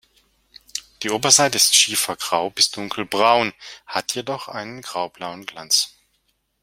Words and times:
Die 1.03 1.11
Oberseite 1.11 1.57
ist 1.57 1.75
schiefergrau 1.75 2.49
bis 2.49 2.71
dunkelbraun, 2.71 3.53
hat 3.85 4.15
jedoch 4.15 4.47
einen 4.47 4.81
graublauen 4.81 5.45
Glanz. 5.45 5.93